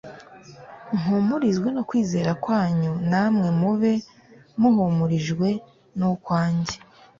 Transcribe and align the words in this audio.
mpumurizwe 0.99 1.67
no 1.75 1.81
kwizera 1.89 2.31
kwanyu 2.43 2.91
namwe 3.11 3.47
mube 3.59 3.93
muhumurijwe 4.59 5.47
n’ukwanjye 5.97 6.75